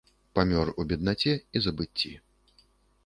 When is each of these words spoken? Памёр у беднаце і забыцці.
Памёр 0.37 0.71
у 0.79 0.85
беднаце 0.93 1.33
і 1.59 1.63
забыцці. 1.67 2.13